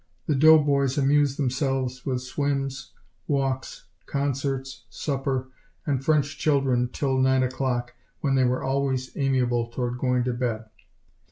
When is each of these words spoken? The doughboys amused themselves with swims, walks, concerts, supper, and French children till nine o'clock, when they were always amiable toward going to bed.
The 0.25 0.33
doughboys 0.33 0.97
amused 0.97 1.37
themselves 1.37 2.07
with 2.07 2.23
swims, 2.23 2.91
walks, 3.27 3.85
concerts, 4.07 4.85
supper, 4.89 5.49
and 5.85 6.03
French 6.03 6.39
children 6.39 6.89
till 6.91 7.19
nine 7.19 7.43
o'clock, 7.43 7.93
when 8.19 8.33
they 8.33 8.43
were 8.43 8.63
always 8.63 9.15
amiable 9.15 9.67
toward 9.67 9.99
going 9.99 10.23
to 10.23 10.33
bed. 10.33 10.65